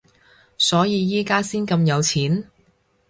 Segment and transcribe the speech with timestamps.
[0.57, 2.47] 所以而家先咁有錢？